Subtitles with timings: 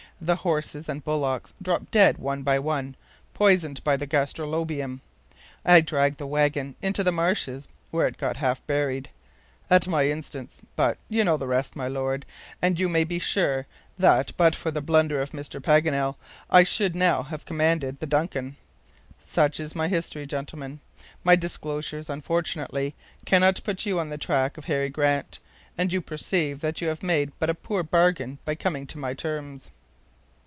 [0.23, 2.95] The horses and bullocks dropped dead one by one,
[3.33, 4.99] poisoned by the gastrolobium.
[5.65, 9.09] I dragged the wagon into the marshes, where it got half buried.
[9.67, 12.27] At my instance but you know the rest, my Lord,
[12.61, 13.65] and you may be sure
[13.97, 15.59] that but for the blunder of Mr.
[15.59, 16.17] Paganel,
[16.51, 18.57] I should now command the DUNCAN.
[19.23, 20.81] Such is my history, gentlemen.
[21.23, 22.93] My disclosures, unfortunately,
[23.25, 25.39] cannot put you on the track of Harry Grant,
[25.79, 29.15] and you perceive that you have made but a poor bargain by coming to my
[29.15, 29.71] terms."